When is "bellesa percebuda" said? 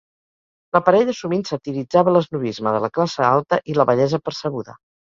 3.93-4.83